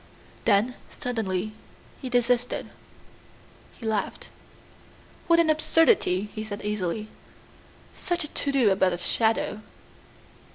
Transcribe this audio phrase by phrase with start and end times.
[0.45, 1.51] Then suddenly
[2.01, 2.71] he desisted.
[3.77, 4.29] He laughed.
[5.27, 7.07] "What an absurdity," he said easily.
[7.95, 9.61] "Such a to do about a shadow."